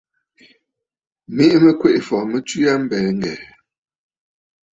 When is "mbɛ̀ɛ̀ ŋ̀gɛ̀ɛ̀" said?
2.83-3.47